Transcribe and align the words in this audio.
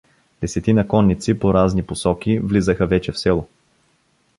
Десетина 0.41 0.87
конници 0.87 1.39
по 1.39 1.53
разни 1.53 1.85
посоки 1.85 2.39
влизаха 2.39 2.87
вече 2.87 3.11
в 3.11 3.19
село. 3.19 3.47